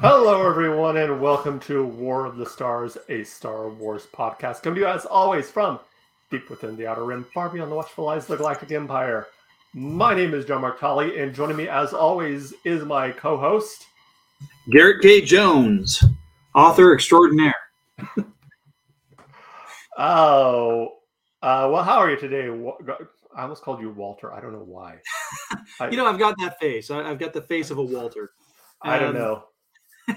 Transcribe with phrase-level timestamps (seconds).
[0.00, 4.62] Hello, everyone, and welcome to War of the Stars, a Star Wars podcast.
[4.62, 5.80] Coming to you, as always, from
[6.30, 9.28] deep within the Outer Rim, far beyond the watchful eyes of the Galactic Empire.
[9.72, 13.86] My name is John Mark Tolley, and joining me, as always, is my co host,
[14.70, 15.22] Garrett K.
[15.22, 16.04] Jones,
[16.54, 17.54] author extraordinaire.
[19.96, 20.88] Oh,
[21.40, 22.50] uh, well, how are you today?
[23.34, 24.30] I almost called you Walter.
[24.30, 24.98] I don't know why.
[25.90, 26.90] You know, I've got that face.
[26.90, 28.30] I, I've got the face of a Walter.
[28.82, 29.44] I don't um, know.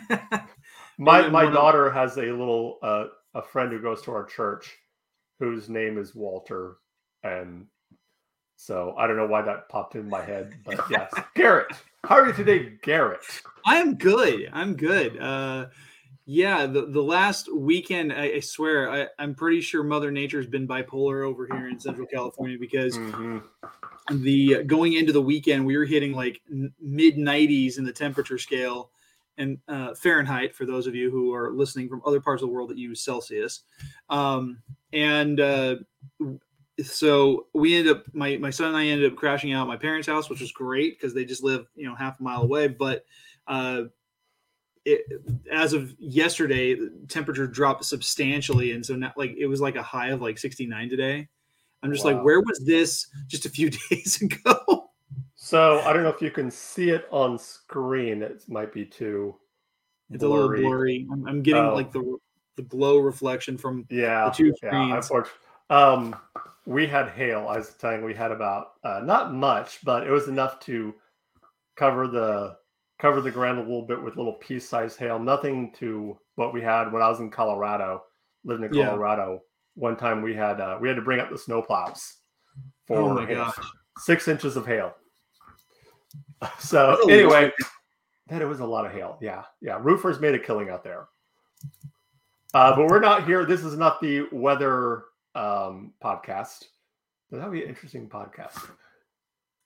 [0.98, 4.26] My my one of- daughter has a little uh, a friend who goes to our
[4.26, 4.76] church,
[5.40, 6.78] whose name is Walter,
[7.24, 7.68] and
[8.58, 11.68] so I don't know why that popped in my head, but yes, Garrett.
[12.04, 13.22] How are you today, Garrett?
[13.66, 14.50] I am good.
[14.52, 15.18] I'm good.
[15.22, 15.68] Uh,
[16.26, 20.68] yeah, the, the last weekend, I, I swear, I, I'm pretty sure Mother Nature's been
[20.68, 23.42] bipolar over here in Central California because Mhm.
[24.12, 28.92] the going into the weekend, we were hitting like mid 90s in the temperature scale
[29.40, 32.54] and uh, Fahrenheit for those of you who are listening from other parts of the
[32.54, 33.62] world that use Celsius.
[34.10, 34.60] Um,
[34.94, 35.78] and uh,
[36.84, 39.78] so we ended up, my, my son and I ended up crashing out at my
[39.78, 42.68] parents' house, which was great because they just live, you know, half a mile away.
[42.68, 43.06] But
[43.48, 43.84] uh,
[44.86, 45.02] it,
[45.52, 48.74] as of yesterday, the temperature dropped substantially.
[48.74, 51.28] And so now, like, it was like a high of like 69 today.
[51.82, 52.16] I'm just Wow.
[52.16, 54.89] like, where was this just a few days ago?
[55.50, 58.22] So I don't know if you can see it on screen.
[58.22, 59.36] It might be too.
[60.12, 61.08] It's a little blurry.
[61.12, 61.74] I'm, I'm getting Oh.
[61.74, 62.18] like the
[62.56, 64.54] the glow reflection from Yeah, the two yeah.
[64.70, 64.94] screens.
[65.06, 65.40] Unfortunately,
[65.72, 66.16] um,
[66.68, 67.48] we had hail.
[67.48, 70.94] I was telling we had about uh, not much, but it was enough to
[71.76, 72.58] cover the
[73.00, 75.18] cover the ground a little bit with little pea-sized hail.
[75.18, 78.04] Nothing to what we had when I was in Colorado,
[78.44, 78.90] living in Yeah.
[78.90, 79.42] Colorado.
[79.74, 82.18] One time we had uh, we had to bring up the snowplows
[82.86, 83.46] for oh my hail.
[83.46, 83.56] gosh.
[83.98, 84.94] six inches of hail.
[86.60, 87.52] So anyway,
[88.28, 89.18] that it was a lot of hail.
[89.22, 89.78] Yeah, yeah.
[89.82, 91.08] Roofers made a killing out there.
[92.54, 93.46] Uh, but we're not here.
[93.46, 95.04] This is not the weather
[95.36, 96.66] um, podcast.
[97.32, 98.70] That'd be an interesting podcast.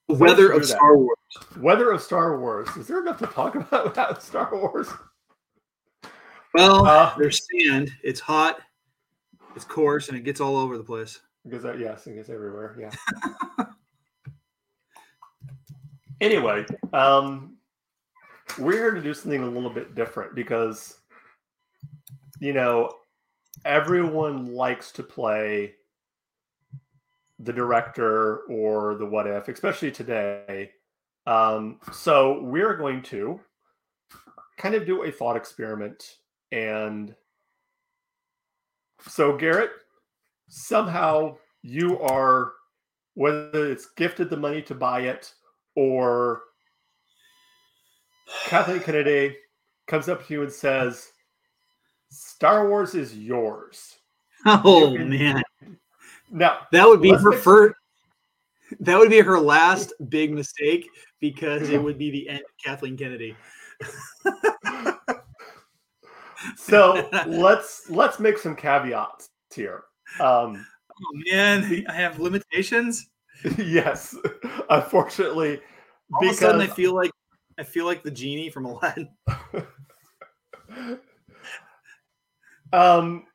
[0.09, 0.67] Weather of that.
[0.67, 1.17] Star Wars.
[1.57, 2.67] Weather of Star Wars.
[2.75, 4.89] Is there enough to talk about without Star Wars?
[6.53, 7.91] Well, Uh, there's sand.
[8.03, 8.59] It's hot.
[9.55, 11.21] It's coarse, and it gets all over the place.
[11.45, 12.75] Because that, yes, it gets everywhere.
[12.79, 12.91] Yeah.
[16.23, 17.57] anyway, um,
[18.57, 20.97] we're here to do something a little bit different because,
[22.39, 22.91] you know,
[23.65, 25.73] everyone likes to play
[27.39, 30.71] the director or the what if, especially today.
[31.27, 33.39] Um, so we're going to
[34.57, 36.17] kind of do a thought experiment
[36.51, 37.15] and
[39.07, 39.71] so Garrett,
[40.47, 42.53] somehow you are
[43.15, 45.33] whether it's gifted the money to buy it
[45.75, 46.41] or
[48.45, 49.35] Kathleen Kennedy
[49.87, 51.09] comes up to you and says,
[52.09, 53.95] Star Wars is yours.
[54.45, 55.43] Oh You can- man,
[56.31, 57.75] Now, that would be her first.
[58.79, 60.89] That would be her last big mistake
[61.19, 63.35] because it would be the end of Kathleen Kennedy.
[66.57, 69.83] so let's let's make some caveats here.
[70.19, 73.09] Um, Oh man, I have limitations.
[73.57, 74.15] yes,
[74.81, 75.59] unfortunately,
[76.13, 77.11] All of a sudden, I feel like
[77.57, 79.09] I feel like the genie from Aladdin.
[82.73, 83.25] um,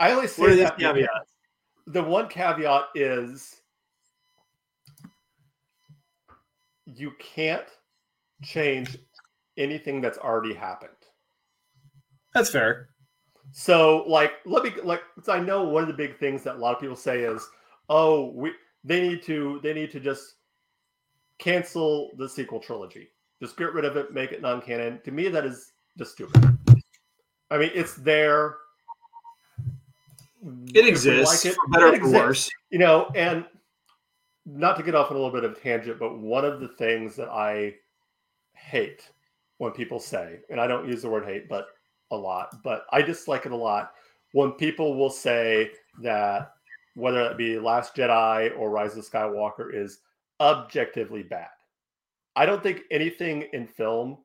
[0.00, 1.30] I always say What are these that because- caveats?
[1.88, 3.60] the one caveat is
[6.86, 7.66] you can't
[8.42, 8.96] change
[9.56, 10.90] anything that's already happened.
[12.34, 12.88] That's fair.
[13.50, 16.74] So, like, let me like, I know one of the big things that a lot
[16.74, 17.46] of people say is,
[17.88, 18.52] "Oh, we
[18.84, 20.34] they need to they need to just
[21.38, 23.08] cancel the sequel trilogy,
[23.40, 26.58] just get rid of it, make it non-canon." To me, that is just stupid.
[27.50, 28.56] I mean, it's there.
[30.74, 32.50] It exists like it, for better it or for worse.
[32.70, 33.44] you know and
[34.44, 36.66] not to get off on a little bit of a tangent but one of the
[36.66, 37.72] things that i
[38.54, 39.08] hate
[39.58, 41.68] when people say and i don't use the word hate but
[42.10, 43.92] a lot but i dislike it a lot
[44.32, 45.70] when people will say
[46.00, 46.54] that
[46.94, 50.00] whether it be last jedi or rise of skywalker is
[50.40, 51.48] objectively bad
[52.36, 54.18] i don't think anything in film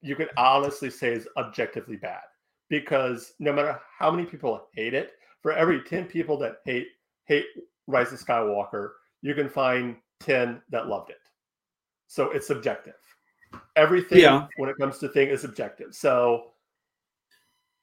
[0.00, 2.20] you can honestly say is objectively bad
[2.68, 5.12] because no matter how many people hate it
[5.42, 6.88] for every 10 people that hate
[7.26, 7.46] hate
[7.86, 8.90] Rise of Skywalker,
[9.22, 11.20] you can find 10 that loved it.
[12.06, 12.94] So it's subjective.
[13.76, 14.46] Everything Yeah.
[14.56, 15.94] when it comes to thing is subjective.
[15.94, 16.52] So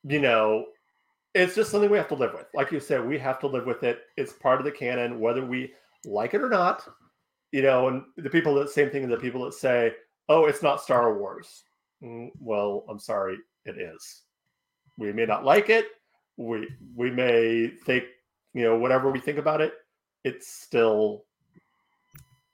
[0.08, 0.68] you know,
[1.36, 2.48] it's just something we have to live with.
[2.56, 4.04] Like you said, we have to live with it.
[4.18, 5.74] It's part of the canon, whether we
[6.06, 6.88] like it or not.
[7.52, 9.94] You know, and the people that same thing as the people that say,
[10.30, 11.64] "Oh, it's not Star Wars."
[12.02, 14.24] Mm, well, I'm sorry, it is.
[14.98, 15.88] We may not like it.
[16.38, 18.06] We we may think
[18.54, 19.74] you know whatever we think about it.
[20.24, 21.26] It's still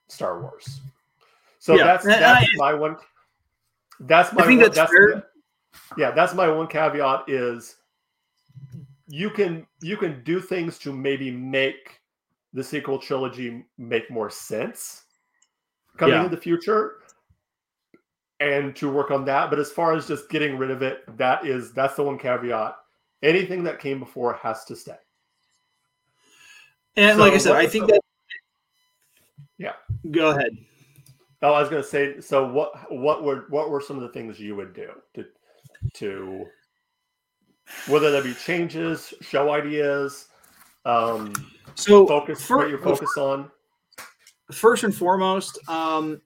[0.08, 0.82] Star Wars.
[1.60, 2.98] So Yeah, that's that's I- my one.
[4.02, 5.28] That's my I think one, that's fair.
[5.98, 6.12] yeah.
[6.12, 7.76] That's my one caveat is
[9.08, 12.00] you can you can do things to maybe make
[12.54, 15.04] the sequel trilogy make more sense
[15.98, 16.26] coming Yeah.
[16.26, 16.96] in the future
[18.40, 21.46] and to work on that but as far as just getting rid of it that
[21.46, 22.76] is that's the one caveat
[23.24, 24.96] anything that came before has to stay
[26.96, 28.02] And So like I said, I think the- that.
[29.58, 29.74] Yeah.
[30.10, 30.58] Go ahead.
[31.44, 34.10] oh i was going to say so what what were what were some of the
[34.10, 35.26] things you would do to
[35.94, 36.46] to
[37.88, 40.28] whether there be changes show ideas
[40.86, 41.34] um
[41.76, 43.52] So focus fir- what you're focus on
[44.52, 46.22] first and foremost, um,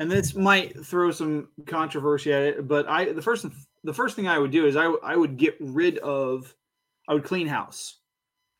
[0.00, 3.46] and this might throw some controversy at it, but I the first
[3.84, 6.54] the first thing I would do is I I would get rid of
[7.08, 7.98] I would clean house.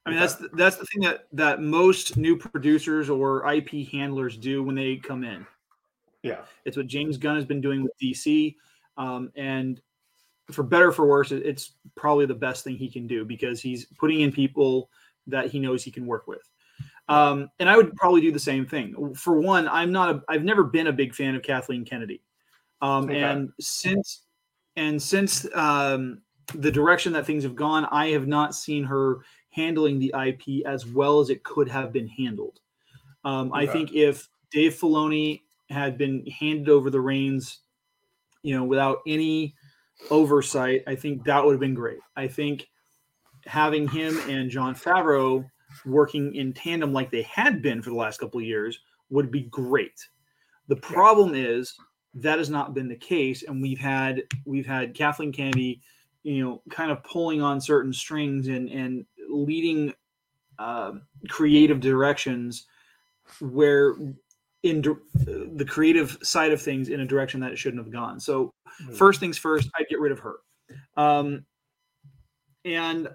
[0.07, 0.23] I mean Okay.
[0.27, 4.75] that's the, that's the thing that that most new producers or IP handlers do when
[4.75, 5.47] they come in.
[6.23, 8.55] yeah It's what James Gunn has been doing with DC,
[8.97, 9.81] um, and
[10.51, 13.87] for better or for worse, it's probably the best thing he can do because he's
[13.99, 14.91] putting in people
[15.27, 16.51] that he knows he can work with.
[17.09, 19.15] Um, and I would probably do the same thing.
[19.15, 22.23] For one, I'm not a, I've never been a big fan of Kathleen Kennedy,
[22.81, 23.21] um, Okay.
[23.21, 24.23] and since
[24.77, 26.23] and since um,
[26.55, 29.21] the direction that things have gone, I have not seen her
[29.51, 32.61] handling the IP as well as it could have been handled.
[33.25, 37.61] Um, I think if Dave Filoni had been handed over the reins,
[38.43, 39.55] you know, without any
[40.11, 42.01] oversight, I think that would have been great.
[42.17, 42.69] I think
[43.47, 45.49] having him and Jon Favreau
[45.85, 48.79] working in tandem like they had been for the last couple of years
[49.11, 50.09] would be great.
[50.69, 51.75] The problem is
[52.15, 55.83] that has not been the case, and we've had we've had Kathleen Kennedy,
[56.23, 59.93] you know, kind of pulling on certain strings and and leading
[60.59, 60.93] uh,
[61.29, 62.67] creative directions
[63.41, 63.95] where
[64.65, 68.19] in the creative side of things in a direction that it shouldn't have gone.
[68.19, 68.95] So Hmm.
[68.95, 70.37] first things first, I'd get rid of her.
[70.97, 71.45] Um,
[72.65, 73.09] and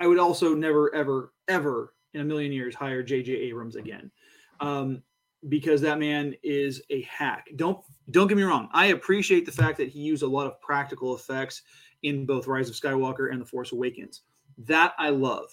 [0.00, 3.32] I would also never, ever, ever in a million years hire J.J.
[3.32, 4.10] Abrams again,
[4.58, 5.02] um,
[5.48, 7.48] because that man is a hack.
[7.56, 7.78] Don't
[8.10, 8.68] don't get me wrong.
[8.72, 11.62] I appreciate the fact that he used a lot of practical effects
[12.02, 14.22] in both Rise of Skywalker and The Force Awakens.
[14.58, 15.46] That I love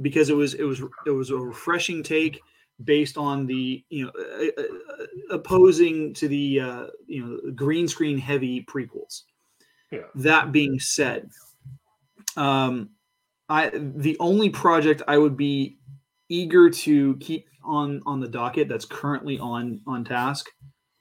[0.00, 2.40] because it was it was it was a refreshing take
[2.82, 8.18] based on the you know uh, uh, opposing to the uh, you know green screen
[8.18, 9.22] heavy prequels.
[9.92, 10.02] Yeah.
[10.16, 11.30] That being said,
[12.36, 12.90] um,
[13.48, 15.78] I the only project I would be
[16.28, 20.50] eager to keep on on the docket that's currently on on task,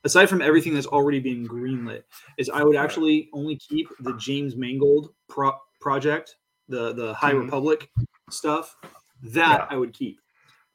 [0.03, 2.03] aside from everything that's already been greenlit,
[2.37, 6.37] is I would actually only keep the James Mangold pro- project,
[6.69, 7.45] the the High Mhm.
[7.45, 7.89] Republic
[8.29, 8.75] stuff.
[9.23, 9.67] That Yeah.
[9.69, 10.19] I would keep.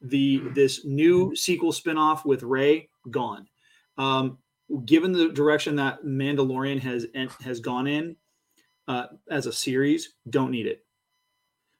[0.01, 3.47] The this new sequel spinoff with Rey gone.
[3.97, 4.39] Um,
[4.85, 7.07] given the direction that Mandalorian has
[7.41, 8.15] has gone in
[8.87, 10.85] uh, as a series, don't need it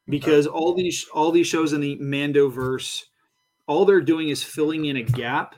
[0.08, 3.04] because all these all these shows in the Mandoverse,
[3.68, 5.56] all they're doing is filling in a gap.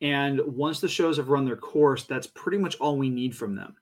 [0.00, 3.54] And once the shows have run their course, that's pretty much all we need from
[3.54, 3.76] them.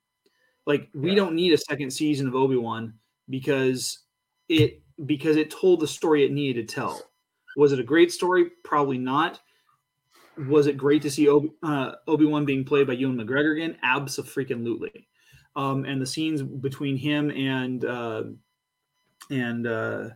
[0.67, 1.17] Like we Yeah.
[1.17, 4.05] don't need a second season of Obi Wan because
[4.49, 7.12] it because it told the story it needed to tell.
[7.57, 8.51] Was it a great story?
[8.65, 9.41] Probably not.
[10.49, 13.77] Was it great to see Obi uh, Wan being played by Ewan McGregor again?
[13.83, 15.09] Absolutely.
[15.55, 18.23] Um, and the scenes between him and uh,
[19.31, 20.09] and uh,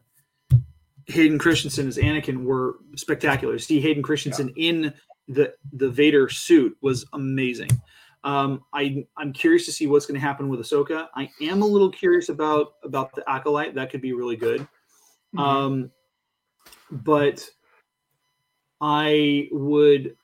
[1.07, 3.59] Hayden Christensen as Anakin were spectacular.
[3.59, 4.95] See Hayden Christensen in
[5.29, 7.71] the the Vader suit was amazing.
[8.25, 11.09] Um, I I'm curious to see what's going to happen with Ahsoka.
[11.15, 13.75] I am a little curious about about the acolyte.
[13.75, 14.67] That could be really good.
[15.35, 15.41] Mhm.
[15.41, 15.91] Um,
[16.91, 17.49] but
[18.81, 20.17] I would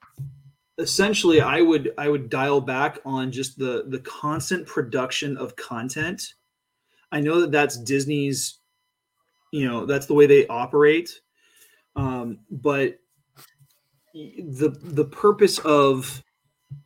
[0.78, 6.34] essentially I would I would dial back on just the the constant production of content.
[7.10, 8.58] I know that that's Disney's,
[9.52, 11.20] you know, that's the way they operate.
[11.94, 12.98] Um, but
[14.14, 16.22] the the purpose of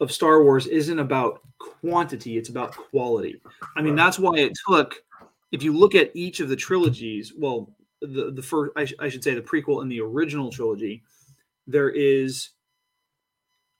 [0.00, 3.40] of Star Wars isn't about quantity; it's about quality.
[3.76, 4.96] I mean, that's why it took.
[5.52, 9.08] If you look at each of the trilogies, well, the the first I, sh- I
[9.08, 11.02] should say the prequel and the original trilogy,
[11.66, 12.50] there is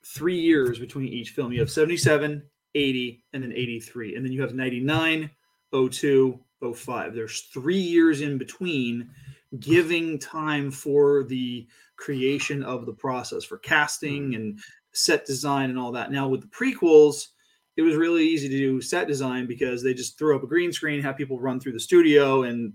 [0.04, 1.52] three years between each film.
[1.52, 2.42] You have 77,
[2.74, 4.16] 80, and then 83.
[4.16, 5.30] And then you have 99,
[5.72, 6.40] 02,
[6.74, 7.14] 05.
[7.14, 9.10] There's three years in between,
[9.58, 14.34] giving time for the creation of the process for casting mm-hmm.
[14.34, 14.58] and
[14.92, 16.12] set design and all that.
[16.12, 17.28] Now with the prequels,
[17.76, 20.72] it was really easy to do set design because they just threw up a green
[20.72, 22.72] screen, have people run through the studio, and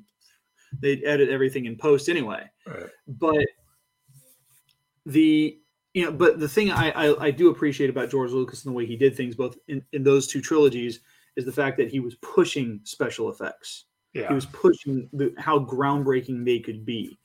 [0.80, 2.50] they'd edit everything in post anyway.
[2.66, 2.90] Right.
[3.08, 3.46] But
[5.06, 5.58] the
[5.94, 8.78] you know, but the thing I, I, I do appreciate about George Lucas and the
[8.78, 11.02] way he did things, both in, in those two trilogies,
[11.36, 13.86] is the fact that he was pushing special effects.
[14.14, 14.30] Yeah.
[14.30, 17.18] He was pushing the, how groundbreaking they could be,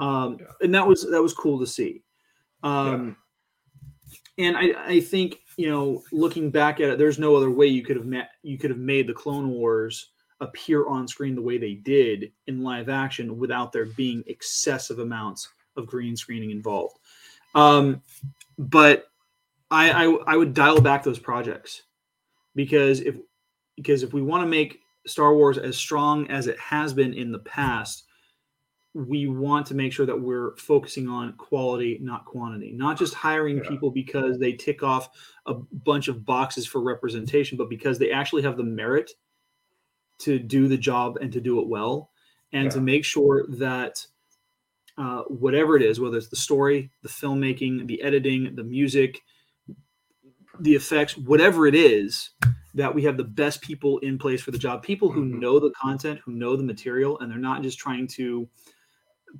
[0.00, 0.46] um, Yeah.
[0.60, 2.02] and that was that was cool to see.
[2.62, 3.16] Um,
[4.38, 7.82] And I, I think you know, looking back at it, there's no other way you
[7.82, 10.10] could have met you could have made the Clone Wars
[10.40, 15.48] appear on screen the way they did in live action without there being excessive amounts
[15.76, 16.98] of green screening involved.
[17.54, 18.02] Um,
[18.58, 19.08] but
[19.70, 21.82] I, I I would dial back those projects
[22.54, 23.16] because if
[23.76, 27.32] because if we want to make Star Wars as strong as it has been in
[27.32, 28.04] the past,
[28.94, 32.72] we want to make sure that we're focusing on quality, not quantity.
[32.72, 33.68] Not just hiring Yeah.
[33.68, 35.10] people because they tick off
[35.46, 39.12] a bunch of boxes for representation, but because they actually have the merit
[40.18, 42.10] to do the job and to do it well,
[42.52, 44.06] and to make sure that
[44.96, 49.20] uh, whatever it is, whether it's the story, the filmmaking, the editing, the music,
[50.60, 52.30] the effects, whatever it is,
[52.74, 54.82] that we have the best people in place for the job.
[54.84, 55.40] People who Mhm.
[55.40, 58.48] know the content, who know the material, and they're not just trying to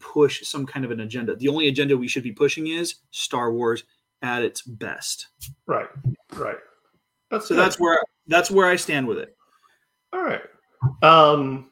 [0.01, 1.37] push some kind of an agenda.
[1.37, 3.85] The only agenda we should be pushing is Star Wars
[4.23, 5.29] at its best.
[5.67, 5.87] Right.
[6.33, 6.59] Right.
[7.31, 7.61] That's So good.
[7.63, 9.37] that's where that's where I stand with it.
[10.13, 10.43] all right.
[11.03, 11.71] Um,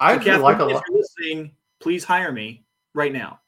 [0.00, 0.84] I So actually Catherine, like a lot.
[0.90, 2.64] listening, please hire me
[2.94, 3.40] right now.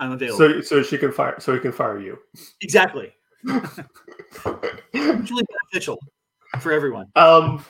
[0.00, 0.38] I'm available.
[0.38, 1.36] So, so she can fire.
[1.38, 2.18] So he can fire you.
[2.60, 3.12] exactly.
[3.44, 3.84] Mutually
[4.92, 5.98] beneficial
[6.60, 7.06] for everyone.
[7.16, 7.64] Um,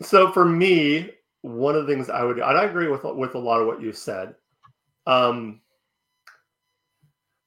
[0.00, 1.10] so for me,
[1.42, 3.80] one of the things I would, and I agree with with a lot of what
[3.80, 4.34] you said.
[5.06, 5.60] Um,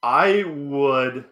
[0.02, 1.24] I would,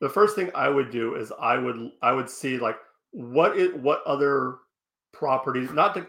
[0.00, 2.76] the first thing I would do is I would I would see like
[3.10, 4.56] what it what other
[5.14, 6.06] properties, not to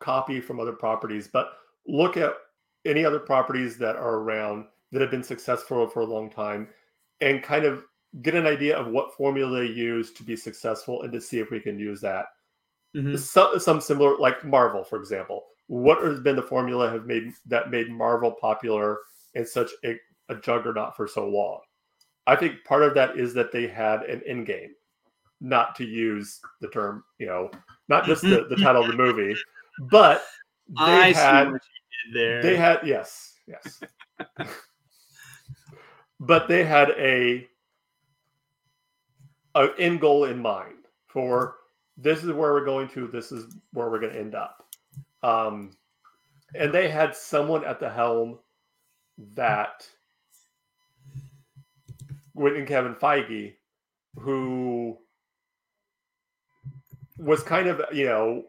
[0.00, 1.52] copy from other properties, but
[1.86, 2.32] look at
[2.84, 6.68] any other properties that are around that have been successful for a long time,
[7.20, 7.84] and kind of
[8.22, 11.50] get an idea of what formula they use to be successful and to see if
[11.50, 12.26] we can use that.
[12.94, 13.18] Mhm.
[13.18, 15.44] Some, some similar, like Marvel, for example.
[15.66, 19.00] What has been the formula have made that made Marvel popular
[19.34, 19.98] and such a,
[20.28, 21.60] a juggernaut for so long?
[22.26, 24.74] I think part of that is that they had an end game,
[25.40, 27.50] not to use the term, you know,
[27.88, 29.34] not just the, the title of the movie,
[29.90, 30.24] but
[30.68, 32.42] they I had see what you did there.
[32.42, 33.80] they had yes, yes.
[36.20, 37.46] but they had a
[39.54, 40.74] an end goal in mind
[41.06, 41.56] for
[41.96, 44.66] this is where we're going to, this is where we're going to end up.
[45.22, 45.76] Um,
[46.54, 48.38] and they had someone at the helm
[49.34, 49.88] that
[52.34, 53.54] went in Kevin Feige,
[54.18, 54.98] who
[57.18, 58.44] was kind of, you know,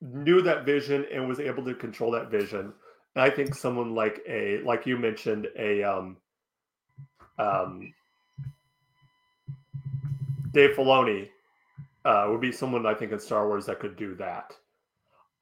[0.00, 2.72] knew that vision and was able to control that vision.
[3.14, 6.16] And I think someone like a, like you mentioned, a, um,
[7.38, 7.92] um,
[10.52, 11.28] Dave Filoni
[12.04, 14.56] uh, would be someone I think in Star Wars that could do that.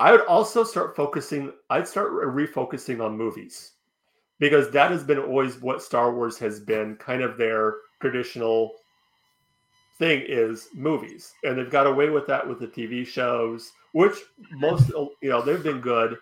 [0.00, 1.52] I would also start focusing.
[1.70, 3.72] I'd start refocusing on movies
[4.40, 8.72] because that has been always what Star Wars has been kind of their traditional
[10.02, 14.16] thing is movies, and they've got away with that with the TV shows, which
[14.50, 16.18] most you know they've been good,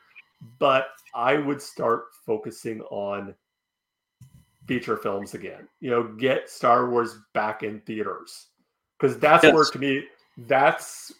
[0.58, 3.34] but I would start focusing on
[4.66, 5.66] feature films again.
[5.80, 8.48] You know, get Star Wars back in theaters
[8.98, 10.04] because that's where to me
[10.46, 11.12] that's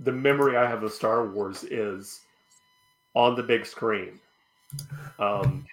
[0.00, 2.22] the memory I have of Star Wars is
[3.14, 4.18] on the big screen.
[5.18, 5.66] Um,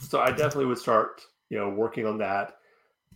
[0.00, 2.58] so I definitely would start, you know, working on that.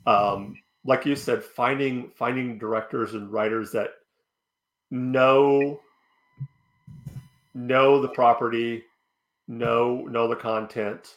[0.06, 3.90] Um, like you said, finding finding directors and writers that
[4.90, 5.80] know
[7.54, 8.84] know the property,
[9.48, 11.16] know know the content,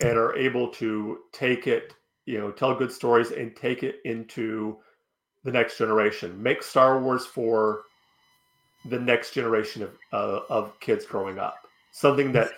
[0.00, 1.94] and are able to take it,
[2.26, 4.76] you know, tell good stories and take it into
[5.44, 6.42] the next generation.
[6.42, 7.82] Make Star Wars for
[8.86, 11.56] the next generation of uh, of kids growing up.
[11.92, 12.50] Something that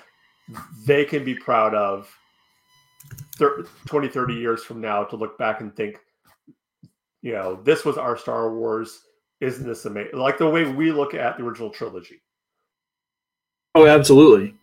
[0.84, 2.14] they can be proud of
[3.36, 5.96] thir- 20 30 years from now to look back and think
[7.22, 9.00] you know this was our star wars
[9.40, 12.20] isn't this amazing like the way we look at the original trilogy
[13.74, 14.54] Oh, absolutely.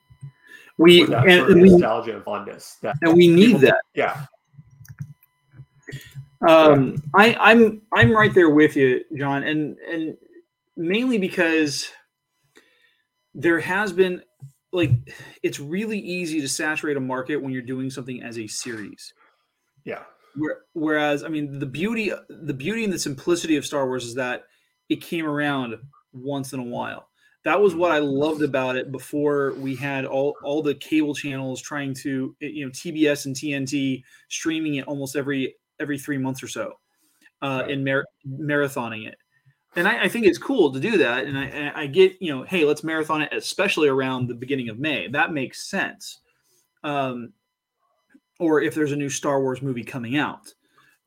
[0.78, 3.82] We and, and we nostalgia and fondness that and we need people- that.
[3.96, 4.26] yeah
[6.48, 10.16] Um, I, I'm I'm right there with you, John, and and
[10.78, 11.90] mainly because
[13.36, 14.22] there has been
[14.72, 14.92] like
[15.44, 19.14] it's really easy to saturate a market when you're doing something as a series.
[19.84, 20.04] Yeah.
[20.74, 24.44] Whereas, I mean, the beauty, the beauty and the simplicity of Star Wars is that
[24.88, 25.76] it came around
[26.14, 27.10] once in a while.
[27.46, 31.62] That was what I loved about it before we had all, all the cable channels
[31.62, 36.50] trying to, you know, TBS and TNT streaming it almost every every three months or
[36.50, 36.74] so,
[37.42, 37.72] uh, Right.
[37.72, 39.18] and mar- marathoning it.
[39.76, 41.26] And I, I think it's cool to do that.
[41.26, 44.80] And I, I get, you know, hey, let's marathon it, especially around the beginning of
[44.80, 45.08] May.
[45.08, 46.20] That makes sense.
[46.84, 47.34] Um,
[48.40, 50.54] or if there's a new Star Wars movie coming out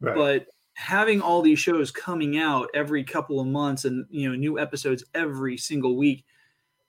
[0.01, 0.17] Right.
[0.17, 4.59] but having all these shows coming out every couple of months and you know new
[4.59, 6.25] episodes every single week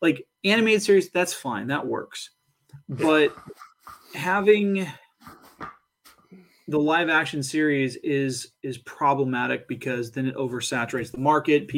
[0.01, 2.31] like animated series that's fine that works
[2.89, 3.35] but
[4.15, 4.87] having
[6.67, 11.69] the live action series is is problematic because then it oversaturates the market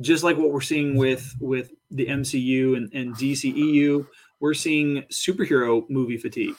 [0.00, 4.06] just like what we're seeing with with the mcu and, and dceu
[4.40, 6.56] we're seeing superhero movie fatigue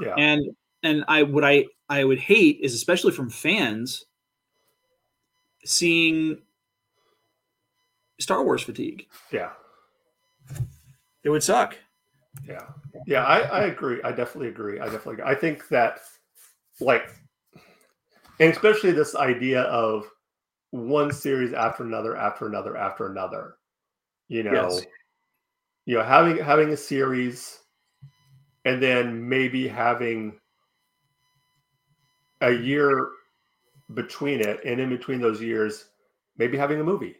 [0.00, 0.14] yeah.
[0.18, 0.42] and
[0.82, 4.04] and i what i i would hate is especially from fans
[5.64, 6.38] seeing
[8.20, 9.50] star wars fatigue yeah.
[11.24, 11.76] it would suck
[12.46, 12.66] Yeah,
[13.06, 14.00] yeah, I, I agree.
[14.02, 14.80] I definitely agree.
[14.80, 15.14] I definitely.
[15.14, 15.24] Agree.
[15.24, 16.00] I think that,
[16.80, 17.08] like,
[18.40, 20.10] and especially this idea of
[20.70, 23.56] one series after another, after another, after another.
[24.28, 24.86] You know, Yes.
[25.86, 27.60] you know, having having a series,
[28.64, 30.38] and then maybe having
[32.40, 33.10] a year
[33.94, 35.86] between it, and in between those years,
[36.36, 37.16] maybe having a movie,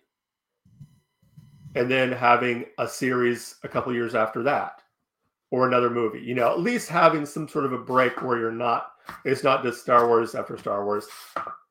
[1.76, 4.82] and then having a series a couple years after that
[5.52, 6.20] or another movie.
[6.20, 8.90] You know, at least having some sort of a break where you're not.
[9.24, 11.06] It's not just Star Wars after Star Wars.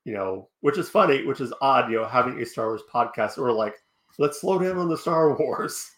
[0.04, 1.90] You know, which is funny, which is odd.
[1.90, 3.74] You know, having a Star Wars podcast or like,
[4.18, 5.90] let's slow down on the Star Wars.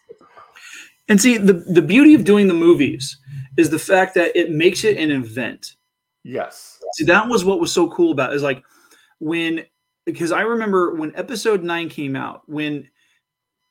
[1.07, 3.17] and see the the beauty of doing the movies
[3.57, 5.75] is the fact that it makes it an event
[6.23, 6.79] Yes.
[6.93, 8.63] See, that was what was so cool about it, is like
[9.19, 9.65] when
[10.05, 12.89] because I remember when episode nine came out, when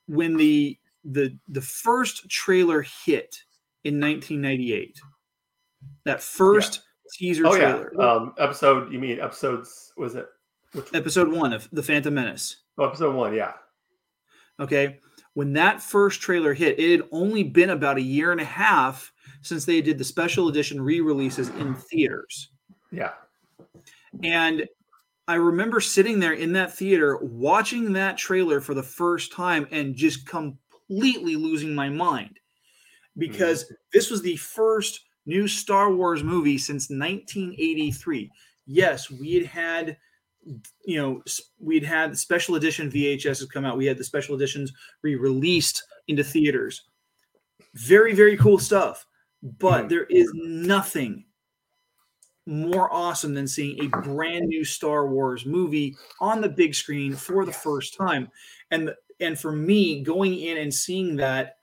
[0.06, 3.42] when the the the first trailer hit
[3.84, 5.00] in 1998.
[6.04, 6.82] That first
[7.16, 7.72] teaser Oh yeah.
[7.72, 8.00] trailer.
[8.00, 8.92] Um, episode.
[8.92, 9.92] You mean episodes?
[9.96, 10.26] Was it?
[10.72, 12.56] Which, episode one of The Phantom Menace.
[12.78, 13.34] oh, episode one.
[13.34, 13.52] Yeah.
[14.60, 14.98] Okay.
[15.34, 19.12] When that first trailer hit, it had only been about a year and a half
[19.42, 22.50] since they did the special edition re-releases in theaters.
[22.90, 23.12] Yeah.
[24.24, 24.66] And
[25.28, 29.94] I remember sitting there in that theater watching that trailer for the first time and
[29.94, 32.40] just completely losing my mind
[33.16, 38.32] because this was the first new Star Wars movie since 1983.
[38.66, 39.98] Yes, we had had
[40.86, 41.22] you know
[41.60, 43.76] we'd had special edition VHSs come out.
[43.78, 46.84] We had the special editions re-released into theaters.
[47.74, 49.06] Very very cool stuff.
[49.42, 49.88] But Mhm.
[49.88, 51.26] there is nothing
[52.46, 57.44] more awesome than seeing a brand new Star Wars movie on the big screen for
[57.44, 58.30] the first time.
[58.70, 61.58] And and for me, going in and seeing that,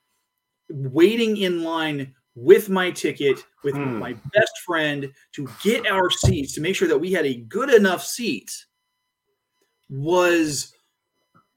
[0.69, 3.97] waiting in line with my ticket with Hmm.
[3.97, 7.69] my best friend to get our seats to make sure that we had a good
[7.73, 8.65] enough seat
[9.89, 10.73] was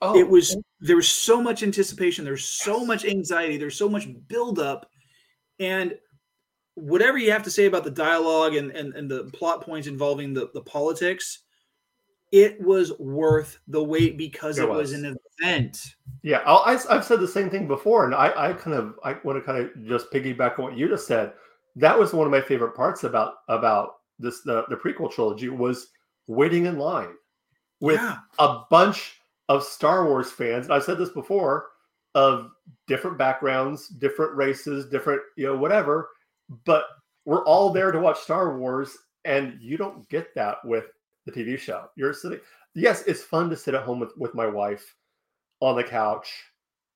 [0.01, 4.07] Oh, it was there was so much anticipation there's so much anxiety there's so much
[4.29, 4.89] buildup
[5.59, 5.99] and
[6.75, 10.33] whatever you have to say about the dialogue and, and, and the plot points involving
[10.33, 11.41] the, the politics
[12.33, 14.93] it was worth the wait because It it, was.
[14.93, 15.03] was.
[15.03, 18.77] an event Yeah, I'll, I, I've said the same thing before, and I, I kind
[18.77, 21.33] of I want to kind of just piggyback on what you just said.
[21.77, 25.89] That was one of my favorite parts about about this the, the prequel trilogy was
[26.27, 27.15] waiting in line
[27.81, 30.67] with yeah a bunch of Star Wars fans.
[30.67, 31.69] And I've said this before
[32.15, 32.51] of
[32.87, 36.11] different backgrounds, different races, different you know whatever,
[36.65, 36.85] but
[37.25, 40.87] we're all there to watch Star Wars, and you don't get that with
[41.33, 41.87] the TV show.
[41.97, 42.41] You're sitting.
[42.75, 44.95] Yes, it's fun to sit at home with with my wife
[45.61, 46.33] on the couch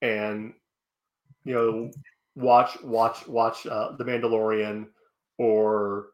[0.02, 0.52] and
[1.44, 1.90] you know
[2.36, 4.86] watch watch watch uh, the Mandalorian
[5.38, 6.08] or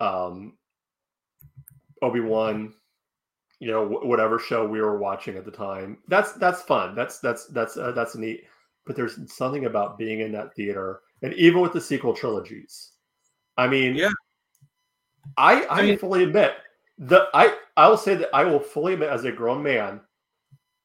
[0.00, 0.54] um,
[2.02, 2.74] Obi Wan,
[3.60, 5.98] you know wh- whatever show we were watching at the time.
[6.08, 6.94] That's that's fun.
[6.94, 8.44] That's that's that's uh, that's neat.
[8.86, 12.92] But there's something about being in that theater, and even with the sequel trilogies.
[13.56, 14.10] I mean, Yeah.
[15.36, 16.54] I I, I mean- fully admit
[16.98, 20.00] the I I will say that I will fully admit as a grown man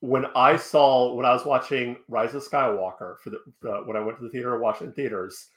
[0.02, 4.00] when I saw when I was watching Rise of Skywalker for the, the when I
[4.00, 5.50] went to the theater and watched in theaters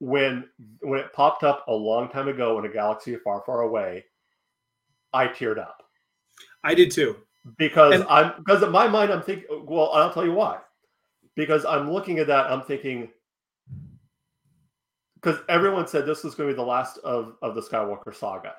[0.00, 0.48] when
[0.80, 4.04] when it popped up a long time ago in a galaxy far far away
[5.12, 5.82] I teared up.
[6.62, 7.16] I did too.
[7.56, 10.58] Because And- I'm because in my mind I'm thinking well I'll tell you why.
[11.34, 13.10] Because I'm looking at that I'm thinking
[15.16, 18.54] because everyone said this was going to be the last of of the Skywalker saga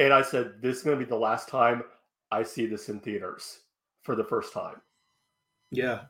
[0.00, 1.82] and I said, "This is going to be the last time
[2.30, 3.60] I see this in theaters
[4.02, 4.80] for the first time."
[5.70, 6.02] Yeah,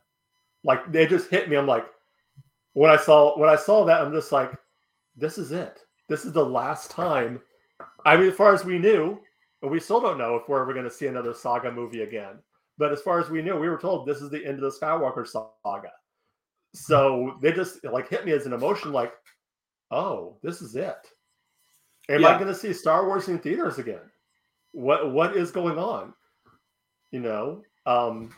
[0.63, 1.57] like they just hit me.
[1.57, 1.85] I'm like,
[2.73, 4.51] when I saw when I saw that, I'm just like,
[5.15, 5.81] "This is it.
[6.07, 7.41] This is the last time."
[8.05, 9.19] I mean, as far as we knew,
[9.61, 12.39] and we still don't know if we're ever going to see another saga movie again.
[12.77, 14.79] But as far as we knew, we were told this is the end of the
[14.79, 15.91] Skywalker saga.
[16.73, 19.13] So they just like hit me as an emotion, like,
[19.91, 21.11] "Oh, this is it."
[22.09, 24.01] Am I going to see Star Wars in theaters again?
[24.73, 26.13] What what is going on?
[27.11, 28.33] You know, um,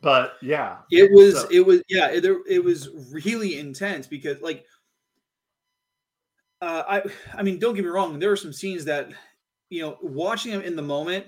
[0.00, 4.64] but yeah, it was So- it was yeah it, it was really intense because like
[6.60, 7.02] uh, I
[7.36, 9.10] I mean don't get me wrong there were some scenes that
[9.70, 11.26] you know watching them in the moment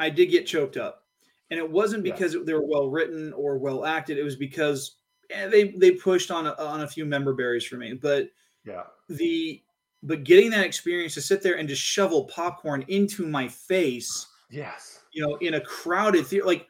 [0.00, 1.04] I did get choked up
[1.50, 2.12] and it wasn't Yeah.
[2.12, 4.96] because they were well written or well acted it was because
[5.30, 8.28] eh, they they pushed on a, on a few member berries for me but
[8.64, 9.60] yeah, the
[10.02, 15.00] but getting that experience to sit there and just shovel popcorn into my face yes,
[15.12, 16.66] you know in a crowded theater like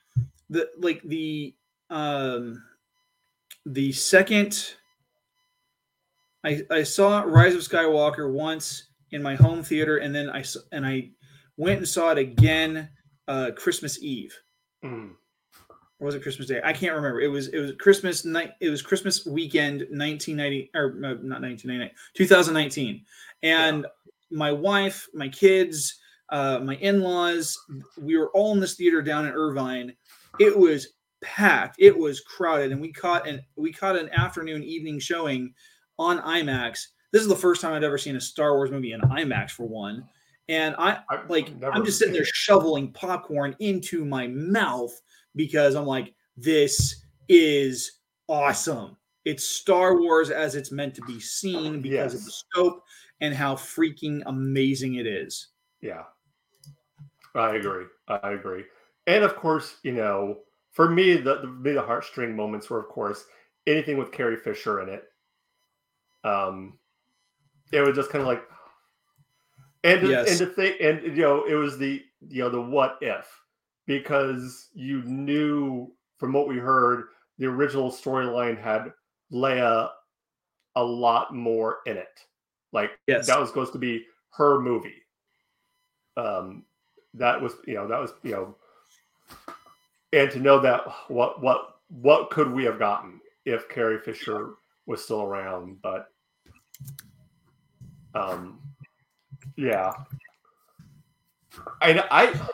[0.51, 1.55] the like the
[1.91, 2.63] um
[3.67, 4.75] the second
[6.45, 10.87] i i saw rise of skywalker once in my home theater and then i and
[10.87, 11.09] i
[11.57, 12.89] went and saw it again
[13.29, 14.35] uh christmas eve.
[14.85, 15.13] Mm,
[16.03, 16.61] or was it christmas day?
[16.65, 17.21] I can't remember.
[17.21, 21.95] It was it was christmas night it was christmas weekend 1990 or uh, not 1990
[22.15, 23.05] 2019
[23.45, 23.87] and
[24.31, 27.57] my wife my kids uh, my in-laws
[28.01, 29.95] we were all in this theater down in irvine.
[30.41, 31.77] It was packed.
[31.79, 32.73] It was crowded.
[32.73, 35.55] And we caught an we caught an afternoon evening showing
[35.99, 36.87] on imax.
[37.13, 39.69] This is the first time i'd ever seen a star wars movie in imax for
[39.69, 40.09] one.
[40.49, 45.01] And i I've like i'm just sitting there shoveling popcorn into my mouth
[45.37, 51.81] because i'm like this is awesome it's star wars as it's meant to be seen
[51.81, 52.85] because of the scope
[53.21, 55.49] and how freaking amazing it is
[55.81, 56.05] Yeah,
[57.35, 57.87] I agree.
[58.09, 58.65] I agree.
[59.07, 60.41] And of course, you know,
[60.73, 63.25] for me, the the, the heartstring moments were, of course,
[63.67, 65.05] anything with Carrie Fisher in it.
[66.25, 66.79] Um,
[67.73, 68.45] it was just kind of like,
[69.85, 70.29] and Yes.
[70.29, 73.42] and to think, and you know, it was the you know the what if
[73.87, 77.07] because you knew from what we heard,
[77.39, 78.93] the original storyline had
[79.33, 79.91] Leia
[80.77, 82.21] a lot more in it.
[82.73, 83.27] Like Yes.
[83.27, 85.03] that was supposed to be her movie.
[86.17, 86.65] Um,
[87.15, 88.57] that was you know that was you know,
[90.13, 94.55] and to know that what what what could we have gotten if Carrie Fisher
[94.87, 95.81] was still around?
[95.83, 96.09] But
[98.15, 98.61] um,
[99.57, 99.93] yeah,
[101.83, 102.49] I I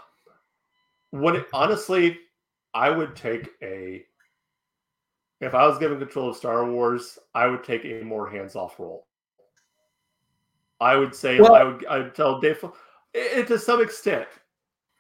[1.37, 2.19] it, honestly,
[2.75, 4.05] I would take a
[5.41, 9.07] if I was given control of Star Wars, I would take a more hands-off role.
[10.81, 12.65] I would say Well- I would I would tell Dave
[13.15, 14.29] it, to some extent.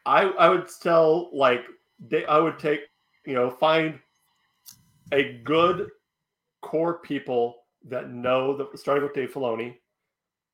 [0.06, 1.64] I I would tell like
[2.00, 2.80] they I would take
[3.26, 3.98] you know find
[5.12, 5.88] a good
[6.62, 9.76] core people that know the starting with Dave Filoni,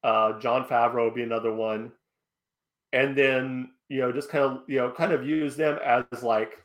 [0.03, 1.93] uh, Jon Favreau would be another one,
[2.93, 6.63] and then you know just kind of you know kind of use them as like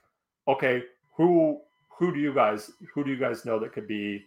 [0.47, 0.84] okay
[1.15, 4.23] who who do you guys who do you guys know that could be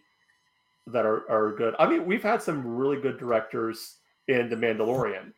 [0.87, 3.95] that are, are good i mean we've had some really good directors
[4.27, 5.31] in the mandalorian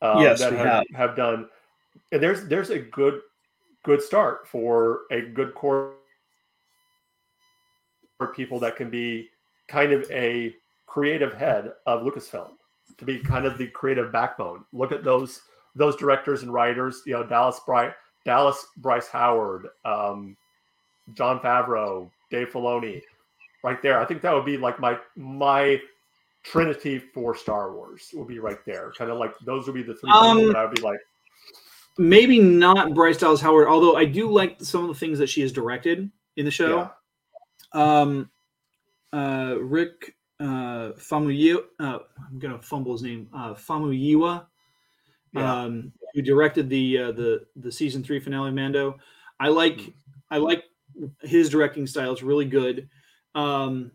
[0.00, 0.84] uh, Yes, that have.
[0.94, 1.48] have done
[2.12, 3.20] and there's there's a good
[3.82, 5.94] good start for a good core
[8.18, 9.28] for people that can be
[9.68, 10.54] kind of a
[10.86, 12.50] creative head of lucasfilm
[12.96, 15.42] to be kind of the creative backbone look at those
[15.78, 17.92] those directors and writers you know dallas bright
[18.24, 20.36] dallas bryce howard um,
[21.14, 23.00] Jon Favreau, Dave Filoni,
[23.64, 24.00] right there.
[24.00, 25.80] I think that would be like my my
[26.42, 28.92] trinity for Star Wars would be right there.
[28.96, 31.00] Kind of like those would be the three Um, people that I would be like,
[31.96, 35.40] maybe not Bryce Dallas Howard, although I do like some of the things that she
[35.42, 36.90] has directed in the show.
[37.74, 38.30] yeah, Um,
[39.12, 41.98] uh, Rick uh, Famuyiwa, uh,
[42.30, 43.28] I'm gonna fumble his name.
[43.34, 44.46] Uh, Famuyiwa,
[45.32, 48.98] yeah, um, who directed the uh, the the season three finale Mando.
[49.40, 49.94] I like Mhm.
[50.30, 50.64] I like
[51.22, 52.12] his directing style.
[52.12, 52.88] It's really good.
[53.34, 53.92] Um,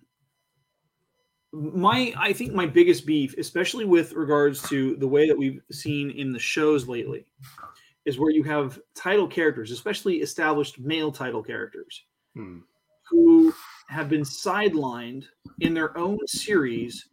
[1.52, 6.10] my I think my biggest beef, especially with regards to the way that we've seen
[6.12, 7.26] in the shows lately,
[8.06, 12.04] is where you have title characters, especially established male title characters,
[12.36, 12.60] Hmm.
[13.10, 13.54] who
[13.90, 15.26] have been sidelined
[15.60, 17.10] in their own series,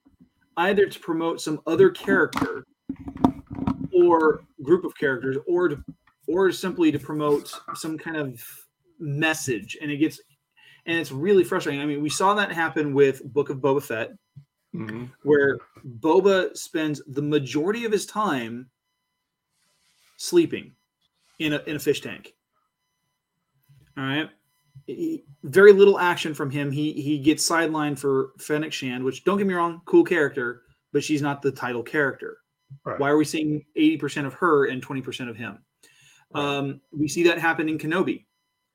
[0.57, 2.65] either to promote some other character
[4.05, 5.85] or group of characters, or to,
[6.27, 8.41] or simply to promote some kind of
[8.99, 10.21] message, and it gets
[10.87, 11.81] and it's really frustrating.
[11.81, 14.13] I mean, we saw that happen with Book of Boba Fett,
[14.75, 15.11] Mhm.
[15.23, 15.59] where
[15.99, 18.71] Boba spends the majority of his time
[20.17, 20.75] sleeping
[21.39, 22.35] in a in a fish tank.
[23.97, 24.31] All right.
[24.87, 26.71] He- very little action from him.
[26.71, 31.03] He he gets sidelined for Fennec Shand, which don't get me wrong, cool character, but
[31.03, 32.39] she's not the title character.
[32.85, 32.99] Right.
[32.99, 35.59] Why are we seeing 80% of her and 20% of him?
[36.33, 36.43] Right.
[36.43, 38.27] Um, we see that happen in Kenobi,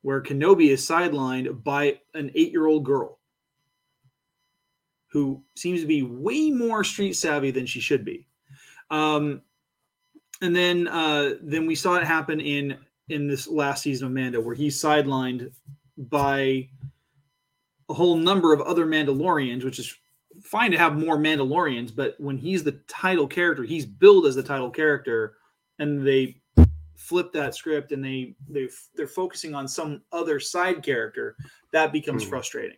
[0.02, 3.20] where Kenobi is sidelined by an eight year old girl
[5.16, 8.28] who seems to be way more street savvy than she should be.
[8.90, 9.42] Um,
[10.42, 12.78] and then uh, then we saw it happen in
[13.08, 15.52] in this last season of Mando, where he's sidelined
[15.98, 16.68] by
[17.90, 19.96] a whole number of other Mandalorians, which is
[20.46, 24.44] fine to have more Mandalorians, but when he's the title character, he's billed as the
[24.44, 25.38] title character,
[25.80, 26.42] and they
[26.96, 31.36] flip that script and they they they're focusing on some other side character,
[31.72, 32.30] that becomes Hmm.
[32.30, 32.78] frustrating.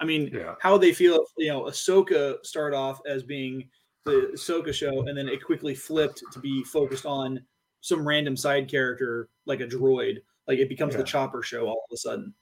[0.00, 0.56] I mean, Yeah.
[0.60, 3.68] how they feel you know Ahsoka start off as being
[4.04, 7.40] the Ahsoka show, and then it quickly flipped to be focused on
[7.80, 10.98] some random side character like a droid, like it becomes Yeah.
[10.98, 12.34] the Chopper show all of a sudden.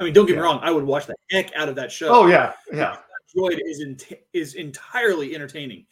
[0.00, 2.08] I mean, don't get me wrong, I would watch the heck out of that show.
[2.08, 2.96] Oh yeah, yeah,
[3.36, 3.98] Droid is in,
[4.32, 5.86] is entirely entertaining.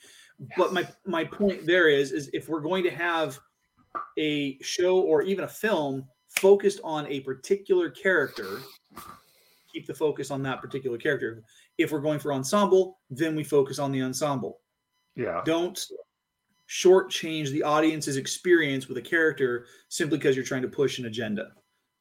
[0.57, 3.38] But my my point there is is if we're going to have
[4.18, 8.61] a show or even a film focused on a particular character,
[9.73, 11.42] keep the focus on that particular character.
[11.77, 14.61] If we're going for ensemble, then we focus on the ensemble.
[15.16, 15.42] yeah.
[15.44, 15.79] Don't
[16.68, 21.53] shortchange the audience's experience with a character simply because you're trying to push an agenda.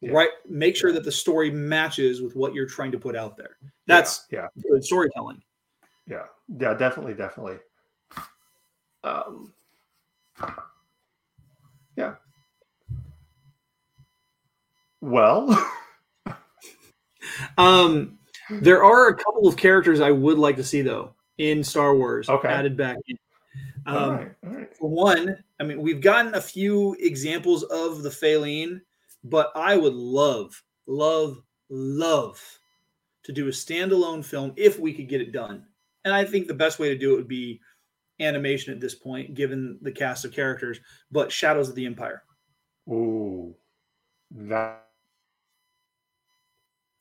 [0.02, 0.12] Yeah.
[0.12, 0.30] Right?
[0.48, 3.58] Make sure that the story matches with what you're trying to put out there.
[3.88, 5.42] That's yeah, good storytelling.
[6.08, 6.24] yeah,
[6.60, 6.74] yeah.
[6.76, 7.58] Definitely, definitely.
[9.04, 9.54] Um,
[11.96, 12.16] yeah.
[15.02, 15.48] Well,
[17.58, 18.18] Um,
[18.50, 22.30] there are a couple of characters I would like to see though in Star Wars
[22.30, 22.48] Okay.
[22.48, 23.18] added back in.
[23.86, 24.76] Um, all right, all right.
[24.78, 28.82] For one, I mean, we've gotten a few examples of the Falleen,
[29.30, 32.42] but I would love, love, love
[33.24, 35.66] to do a standalone film if we could get it done.
[36.06, 37.60] And I think the best way to do it would be
[38.20, 40.80] animation at this point, given the cast of characters.
[41.12, 42.24] But Shadows of the Empire.
[42.90, 43.54] Ooh,
[44.32, 44.86] that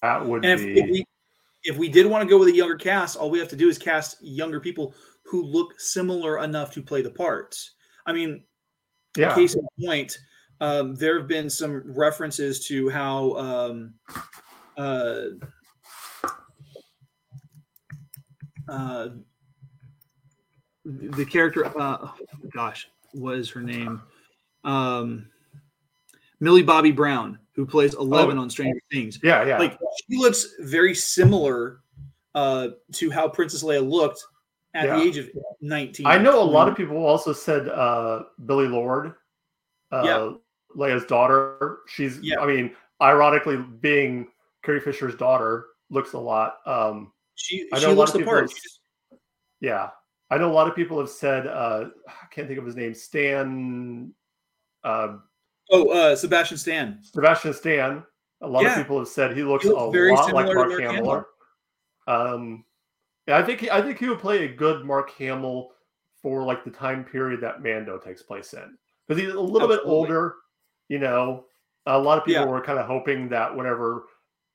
[0.02, 1.04] that would And if, be if we
[1.62, 3.68] if we did want to go with a younger cast, all we have to do
[3.68, 7.72] is cast younger people who look similar enough to play the parts.
[8.04, 8.44] I mean,
[9.16, 10.18] yeah, case in point,
[10.60, 13.94] um, there have been some references to how um,
[14.76, 15.20] uh,
[18.68, 19.08] uh,
[20.84, 22.08] the character, uh,
[22.52, 24.00] gosh, what is her name?
[24.64, 25.28] Um,
[26.40, 29.18] Millie Bobby Brown, who plays Eleven on Stranger Things.
[29.22, 29.58] yeah, yeah.
[29.58, 31.80] Like she looks very similar
[32.34, 34.24] uh, to how Princess Leia looked
[34.74, 34.96] at Yeah.
[34.96, 35.28] the age of
[35.60, 36.06] nineteen.
[36.06, 39.14] I know a lot of people also said uh, Billie Lourd,
[39.92, 40.32] uh, Yeah.
[40.76, 41.78] Leia's daughter.
[41.86, 42.40] She's, Yeah.
[42.40, 44.28] I mean, ironically, being
[44.62, 46.58] Carrie Fisher's daughter, looks a lot.
[46.66, 48.50] Um, She, I she know a looks the part.
[48.50, 49.18] have-
[49.60, 49.90] yeah,
[50.30, 51.46] I know a lot of people have said.
[51.46, 52.94] Uh, I can't think of his name.
[52.94, 54.12] Stan,
[54.84, 55.16] uh,
[55.70, 56.98] Oh, uh, Sebastian Stan.
[57.02, 58.04] Sebastian Stan.
[58.42, 58.72] A lot Yeah.
[58.72, 61.24] of people have said he looks He looks a very lot like Mark Mark Hamill.
[62.06, 62.64] Um,
[63.26, 65.72] yeah, I think he, I think he would play a good Mark Hamill
[66.22, 68.76] for like the time period that Mando takes place in,
[69.08, 70.36] because he's a little bit older.
[70.88, 71.46] You know,
[71.86, 72.50] a lot of people Yeah.
[72.50, 74.04] were kind of hoping that whenever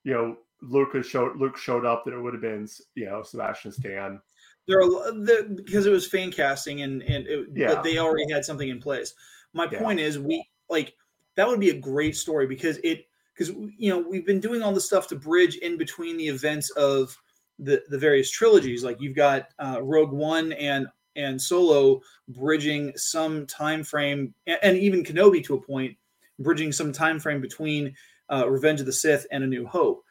[0.03, 3.71] you know Lucas showed Luke showed up, that it would have been you know Sebastian
[3.71, 4.21] Stan.
[4.67, 7.73] There are there, because it was fan casting and and it, Yeah.
[7.73, 9.13] but they already had something in place.
[9.53, 9.79] My Yeah.
[9.79, 10.95] point is, we like
[11.35, 14.73] that would be a great story because it because you know we've been doing all
[14.73, 17.17] this stuff to bridge in between the events of
[17.59, 18.83] the the various trilogies.
[18.83, 24.77] Like you've got uh, Rogue One and and Solo bridging some time frame, a- and
[24.77, 25.97] even Kenobi to a point,
[26.39, 27.93] bridging some time frame between
[28.31, 30.03] uh, Revenge of the Sith and A New Hope.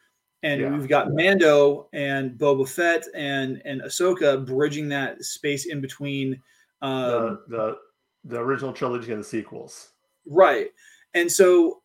[0.42, 0.70] And Yeah.
[0.76, 6.40] we've got Mando and Boba Fett and and Ahsoka bridging that space in between.
[6.82, 7.76] Um, the the
[8.24, 9.90] the original trilogy and the sequels.
[10.26, 10.70] Right.
[11.14, 11.82] And so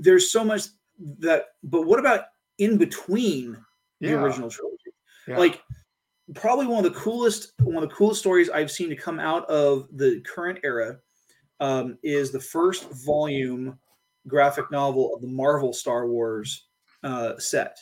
[0.00, 0.66] there's so much
[1.18, 2.24] that, but what about
[2.58, 3.52] in between
[4.00, 4.90] the Yeah, original trilogy?
[5.26, 5.38] yeah.
[5.38, 5.62] Like,
[6.34, 9.44] probably one of the coolest, one of the coolest stories I've seen to come out
[9.48, 10.98] of the current era
[11.60, 13.78] um, is the first volume
[14.26, 16.66] graphic novel of the Marvel Star Wars
[17.02, 17.78] uh, set.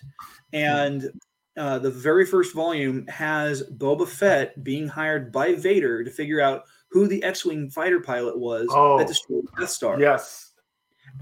[0.52, 1.10] And
[1.56, 6.64] uh, the very first volume has Boba Fett being hired by Vader to figure out
[6.90, 8.98] who the X-wing fighter pilot was Oh.
[8.98, 9.98] that destroyed the Death Star.
[9.98, 10.52] yes,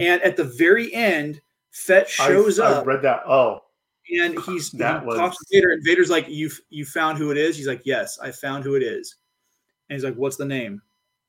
[0.00, 1.40] And at the very end,
[1.70, 3.22] Fett shows I, up I read that.
[3.26, 3.60] Oh,
[4.20, 7.30] and he's That he was- talks to Vader, and Vader's like, "You you found who
[7.30, 9.16] it is?" He's like, "Yes, I found who it is."
[9.88, 10.82] And he's like, "What's the name?"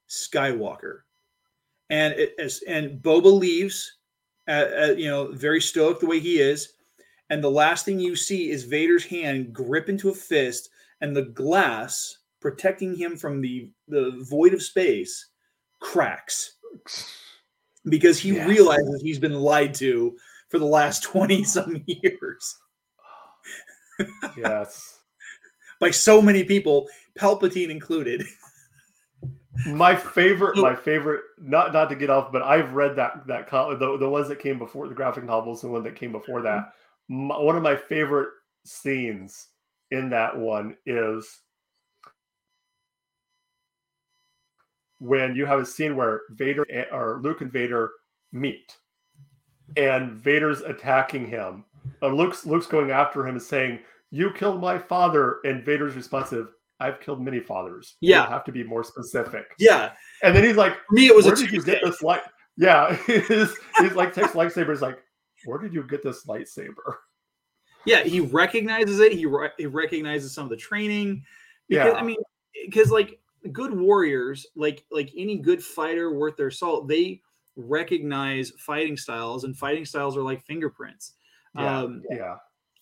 [0.10, 1.00] Skywalker.
[1.90, 3.98] And it, as and Boba leaves,
[4.48, 6.74] uh, uh, you know, very stoic the way he is,
[7.30, 10.70] and the last thing you see is Vader's hand grip into a fist,
[11.02, 15.30] and the glass protecting him from the the void of space
[15.82, 16.58] cracks
[17.90, 18.48] because he Yes.
[18.48, 20.18] realizes he's been lied to
[20.50, 22.58] for the last 20 some years
[24.38, 25.00] Yes.
[25.80, 28.24] by so many people, Palpatine included.
[29.66, 33.98] My favorite, my favorite, not not to get off, but I've read that that the
[34.00, 36.74] the ones that came before the graphic novels and one that came before that.
[37.08, 38.30] My, one of my favorite
[38.66, 39.48] scenes
[39.92, 41.42] in that one is
[45.00, 47.92] when you have a scene where Vader or Luke and Vader
[48.32, 48.76] meet,
[49.78, 51.64] and Vader's attacking him.
[52.02, 53.80] And Luke's Luke's going after him and saying,
[54.12, 57.96] "You killed my father," and Vader's responsive, "I've killed many fathers.
[58.02, 58.28] You Yeah.
[58.30, 61.34] have to be more specific." Yeah, And then he's like, for me it was "Where
[61.34, 62.22] a did you get this light?"
[62.58, 64.70] Yeah, he's, he's like takes lightsaber.
[64.70, 65.00] He's like,
[65.46, 66.96] "Where did you get this lightsaber?"
[67.86, 69.12] Yeah, he recognizes it.
[69.14, 71.24] He re- he recognizes some of the training.
[71.70, 72.00] Because, Yeah.
[72.00, 72.18] I mean,
[72.66, 73.20] because like
[73.52, 77.22] good warriors, like like any good fighter worth their salt, they
[77.56, 81.14] recognize fighting styles, and fighting styles are like fingerprints.
[81.56, 82.36] Yeah, Um, yeah,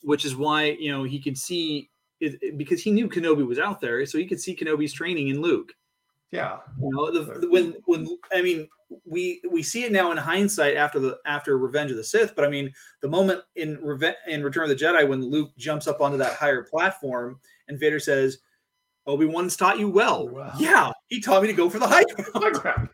[0.03, 3.59] which is why you know he can see it, it- because he knew Kenobi was
[3.59, 5.73] out there, so he could see Kenobi's training in Luke.
[6.31, 8.67] yeah, You know, the, the- when when I mean
[9.05, 12.45] we we see it now in hindsight after the after Revenge of the Sith, but
[12.45, 12.71] I mean
[13.01, 16.33] the moment in Reve- in Return of the Jedi when Luke jumps up onto that
[16.33, 18.39] higher platform and Vader says,
[19.07, 20.53] "Obi Wan's taught you well." Wow.
[20.59, 22.03] Yeah, he taught me to go for the high
[22.51, 22.89] ground.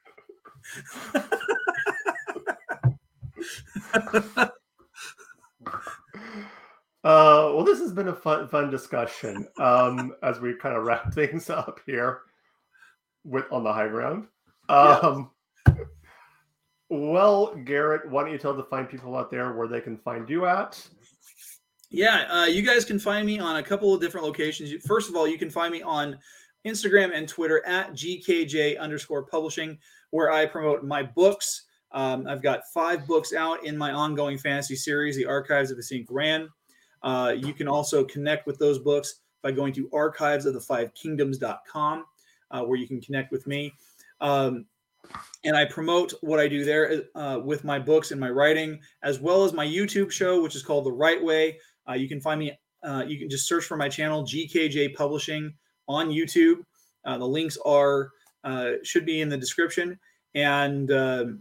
[7.03, 11.13] Uh, well, this has been a fun, fun discussion um, as we kind of wrap
[11.13, 12.21] things up here
[13.23, 14.27] with on the high ground.
[14.67, 15.31] Um,
[16.89, 20.27] Well, Garrett, why don't you tell the fine people out there where they can find
[20.27, 20.83] you at?
[21.91, 24.71] Yeah, uh, you guys can find me on a couple of different locations.
[24.85, 26.17] First of all, you can find me on
[26.65, 29.77] Instagram and Twitter at GKJ underscore publishing,
[30.09, 31.67] where I promote my books.
[31.91, 35.83] Um, I've got five books out in my ongoing fantasy series, The Archives of the
[35.83, 36.49] Saint Gran.
[37.03, 42.05] Uh, you can also connect with those books by going to archivesofthe5kingdoms.com,
[42.51, 43.73] uh, where you can connect with me.
[44.21, 44.65] Um,
[45.45, 49.19] and I promote what I do there uh, with my books and my writing, as
[49.19, 51.57] well as my YouTube show, which is called The Right Way.
[51.87, 55.53] Uh, you can find me, uh, you can just search for my channel, GKJ Publishing,
[55.87, 56.57] on YouTube.
[57.05, 58.11] Uh, the links are,
[58.43, 59.97] uh, should be in the description.
[60.35, 61.39] And um,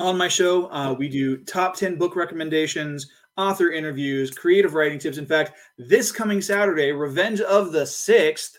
[0.00, 5.18] on my show, uh, we do top 10 book recommendations, author interviews, creative writing tips.
[5.18, 8.58] In fact, this coming Saturday, Revenge of the Sixth,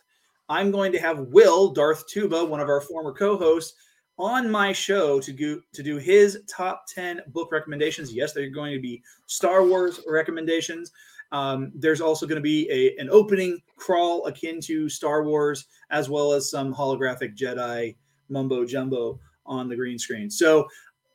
[0.50, 3.74] I'm going to have Will Darth Tuba, one of our former co-hosts,
[4.18, 8.14] on my show to go to do his top 10 book recommendations.
[8.14, 10.92] Yes, they're going to be Star Wars recommendations.
[11.32, 16.10] Um, there's also going to be a, an opening crawl akin to Star Wars, as
[16.10, 17.96] well as some holographic Jedi
[18.30, 20.30] mumbo jumbo on the green screen.
[20.30, 20.68] So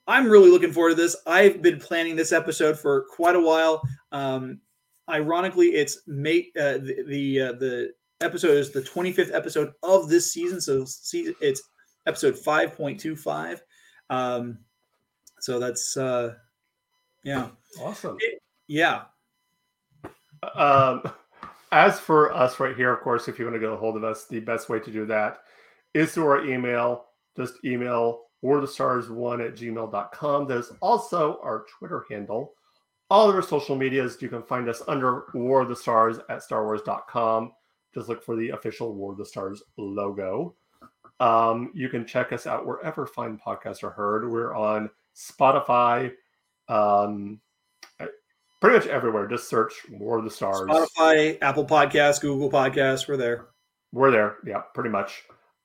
[0.06, 1.16] I'm really looking forward to this.
[1.26, 3.82] I've been planning this episode for quite a while.
[4.12, 4.60] Um,
[5.08, 10.32] ironically, it's mate uh, the the, uh, the episode is the 25th episode of this
[10.32, 11.62] season, so season it's
[12.06, 13.60] episode 5.25.
[14.10, 14.58] Um,
[15.38, 16.34] so that's uh,
[17.22, 17.48] yeah,
[17.80, 18.18] Awesome.
[18.66, 19.02] yeah.
[20.54, 21.02] Um,
[21.72, 24.04] as for us right here, of course, if you want to get a hold of
[24.04, 25.38] us, the best way to do that
[25.94, 27.06] is through our email.
[27.36, 30.46] Just email warthestars1 at gmail.com.
[30.46, 32.54] There's also our Twitter handle.
[33.10, 36.42] All of our social medias, you can find us under War of the Stars at
[36.42, 37.52] starwars.com.
[37.92, 40.54] Just look for the official War of the Stars logo.
[41.18, 44.30] Um, you can check us out wherever fine podcasts are heard.
[44.30, 46.12] We're on Spotify,
[46.68, 47.40] um,
[48.60, 49.26] pretty much everywhere.
[49.26, 50.60] Just search War of the Stars.
[50.60, 53.48] Spotify, Apple Podcasts, Google Podcasts, we're there.
[53.92, 54.36] We're there.
[54.46, 55.24] Yeah, pretty much.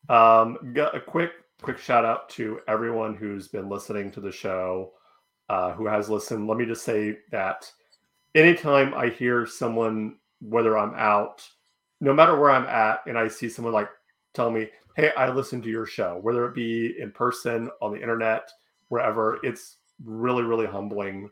[0.09, 1.31] Um, got a quick,
[1.65, 4.93] quick shout out to everyone who's been listening to the show,
[5.49, 6.47] uh, who has listened.
[6.47, 7.69] Let me just say that
[8.35, 11.43] anytime I hear someone, whether I'm out,
[12.01, 13.89] no matter where I'm at, and I see someone like
[14.35, 17.99] tell me, "Hey, I listened to your show," whether it be in person, on the
[18.01, 18.47] internet,
[18.89, 21.31] wherever, it's really, really humbling,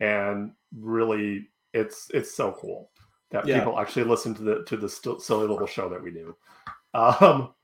[0.00, 2.90] and really, it's it's so cool
[3.30, 3.60] that Yeah.
[3.60, 6.36] people actually listen to the to the silly little show that we do.
[6.92, 7.54] Um,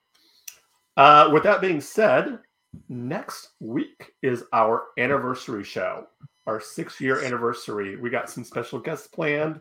[0.97, 2.39] uh, with that being said,
[2.89, 6.07] next week is our anniversary show,
[6.47, 7.97] our six year anniversary.
[7.97, 9.61] We got some special guests planned.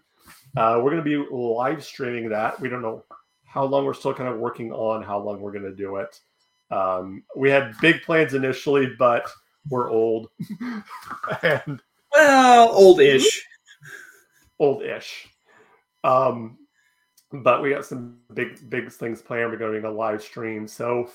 [0.58, 2.60] Uh, we're going to be live streaming that.
[2.60, 3.04] We don't know
[3.46, 6.20] how long we're still kind of working on how long we're going to do it.
[6.72, 9.30] Um, we had big plans initially, but
[9.70, 10.30] we're old
[11.44, 11.82] and
[12.14, 13.46] Well, old-ish.
[14.60, 15.28] old-ish.
[16.04, 16.58] Um,
[17.32, 19.52] but we got some big, big things planned.
[19.52, 21.10] We're going to be a live stream, so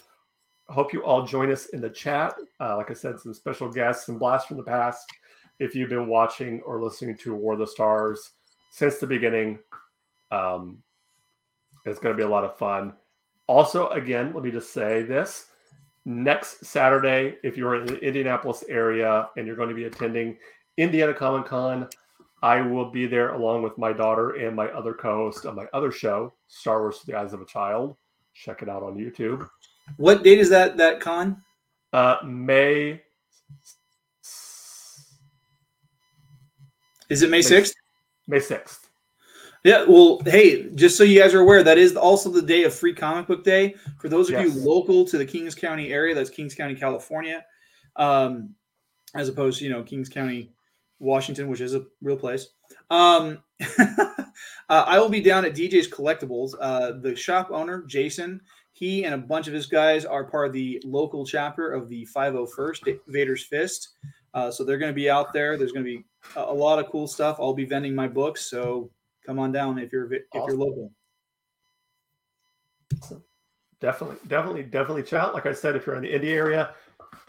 [0.73, 2.35] hope you all join us in the chat.
[2.61, 5.11] Uh, like I said, some special guests and blasts from the past.
[5.59, 8.31] If you've been watching or listening to War of the Stars
[8.71, 9.59] since the beginning,
[10.31, 10.83] um,
[11.85, 12.95] it's going to be a lot of fun.
[13.47, 15.47] Also, again, let me just say this
[16.05, 20.37] next Saturday, if you're in the Indianapolis area and you're going to be attending
[20.77, 21.89] Indiana Comic Con,
[22.43, 25.67] I will be there along with my daughter and my other co host on my
[25.73, 27.97] other show, Star Wars the Eyes of a Child.
[28.33, 29.47] Check it out on YouTube.
[29.97, 31.43] What date is that that con?
[31.93, 33.03] Uh, May.
[37.09, 37.75] Is it May 6th?
[38.29, 38.79] May 6th.
[39.65, 42.73] Yeah, well, hey, just so you guys are aware, that is also the day of
[42.73, 43.75] Free Comic Book Day.
[43.99, 44.55] For those of Yes.
[44.55, 47.45] you local to the Kings County area, that's Kings County, California,
[47.97, 48.55] um,
[49.15, 50.53] as opposed to you know Kings County,
[50.99, 52.49] Washington, which is a real place.
[52.89, 53.43] Um,
[53.79, 54.15] uh,
[54.69, 56.55] I will be down at DJ's Collectibles.
[56.59, 58.41] Uh, the shop owner, Jason,
[58.81, 62.09] he and a bunch of his guys are part of the local chapter of the
[62.17, 63.91] 501st Vader's Fist.
[64.33, 65.59] Uh, so they're going to be out there.
[65.59, 66.05] There's going to be
[66.35, 67.37] a, a lot of cool stuff.
[67.39, 68.91] I'll be vending my books, so
[69.25, 70.91] come on down if you're if you're local.
[73.81, 75.35] Definitely, definitely, definitely out.
[75.35, 76.75] Like I said, if you're in the Indy area,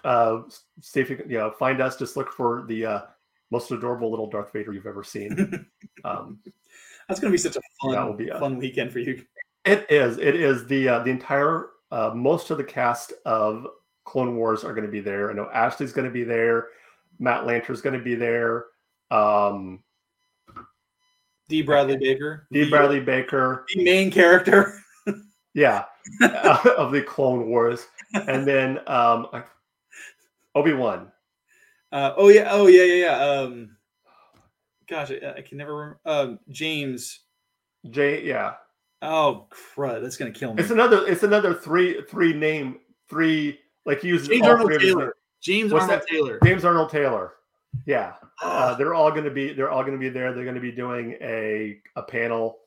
[0.05, 0.43] uh,
[0.79, 1.97] see if you can, you know, find us.
[1.97, 3.01] Just look for the uh,
[3.51, 5.67] most adorable little Darth Vader you've ever seen.
[6.03, 6.39] Um,
[7.07, 9.23] That's going to be such a fun That will be a- fun weekend for you.
[9.65, 10.17] It is.
[10.17, 13.67] It is the uh, the entire uh, most of the cast of
[14.05, 15.29] Clone Wars are going to be there.
[15.29, 16.69] I know Ashley's going to be there.
[17.19, 18.65] Matt Lanter's going to be there.
[19.11, 19.83] Um,
[21.49, 24.73] Dee Bradley Baker, Dee the- Bradley Baker, the main character.
[25.53, 25.83] yeah,
[26.21, 29.27] of the Clone Wars, and then um,
[30.55, 31.11] Obi Wan.
[31.91, 33.17] Uh, oh yeah, oh yeah, yeah, yeah.
[33.17, 33.75] Um,
[34.89, 35.99] gosh, I, I can never remember.
[36.05, 37.19] Um, James.
[37.89, 38.53] Jay, yeah,
[39.01, 40.61] Oh crud, that's gonna kill me.
[40.61, 41.07] it's another.
[41.07, 42.79] It's another three three name
[43.09, 45.15] three like use James Arnold three Taylor.
[45.41, 46.07] James What's Arnold that?
[46.07, 46.39] Taylor.
[46.43, 47.33] James Arnold Taylor.
[47.85, 48.13] Yeah.
[48.43, 50.33] Uh, Oh, they're all going to be they're all going to be there.
[50.33, 52.59] They're going to be doing a a panel,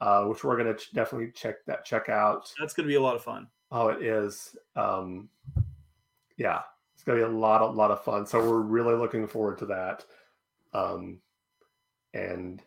[0.00, 2.52] uh, which we're going to ch- definitely check that check out.
[2.58, 3.46] that's gonna be a lot of fun.
[3.70, 4.56] Oh, it is.
[4.76, 5.28] Um,
[6.38, 6.60] yeah,
[6.94, 8.26] it's going to be a lot a lot of fun.
[8.26, 10.04] So we're really looking forward to that.
[10.74, 11.20] Um,
[12.14, 12.62] and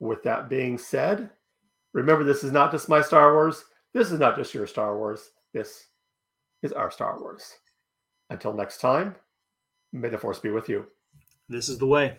[0.00, 1.30] with that being said,
[1.98, 3.64] remember this is not just my Star Wars.
[3.92, 5.30] This is not just your Star Wars.
[5.52, 5.86] This
[6.62, 7.54] is our Star Wars.
[8.30, 9.14] Until next time,
[9.92, 10.86] may the force be with you.
[11.48, 12.16] This is the way.